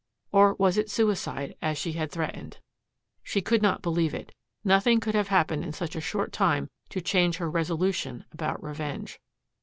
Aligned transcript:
Or 0.31 0.55
was 0.55 0.79
it 0.79 0.89
suicide, 0.89 1.55
as 1.61 1.77
she 1.77 1.91
had 1.91 2.09
threatened? 2.11 2.57
She 3.21 3.39
could 3.39 3.61
not 3.61 3.83
believe 3.83 4.15
it. 4.15 4.33
Nothing 4.63 4.99
could 4.99 5.13
have 5.13 5.27
happened 5.27 5.63
in 5.63 5.73
such 5.73 5.95
a 5.95 6.01
short 6.01 6.31
time 6.33 6.71
to 6.89 7.01
change 7.01 7.37
her 7.37 7.51
resolution 7.51 8.25
about 8.31 8.63
revenge. 8.63 9.19